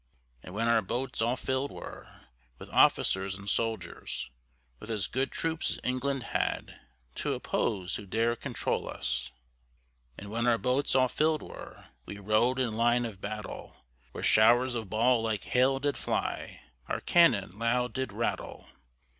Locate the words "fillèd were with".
1.35-2.71